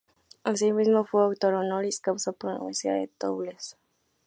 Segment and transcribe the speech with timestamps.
[0.43, 3.75] Asimismo fue Doctor Honoris Causa por la Universidad de Toulouse.